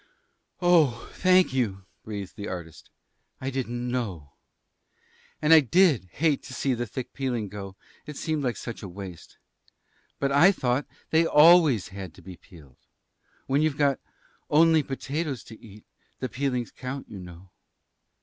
[0.63, 2.89] "Oh, thank you," breathed the artist.
[3.39, 4.31] "I didn't know.
[5.43, 7.75] And I did hate to see the thick peeling go;
[8.07, 9.37] it seemed such a waste.
[10.19, 12.79] But I thought they always had to be peeled.
[13.45, 13.99] When you've got
[14.49, 15.85] only potatoes to eat,
[16.17, 17.51] the peelings count, you know."